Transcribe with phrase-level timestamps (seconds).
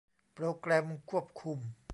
[0.35, 1.59] โปรแกรมควบคุม